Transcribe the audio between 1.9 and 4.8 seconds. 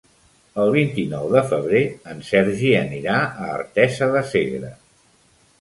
en Sergi anirà a Artesa de Segre.